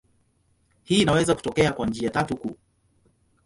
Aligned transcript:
Hii 0.83 1.01
inaweza 1.01 1.35
kutokea 1.35 1.71
kwa 1.73 1.87
njia 1.87 2.09
tatu 2.09 2.37
kuu. 2.37 2.57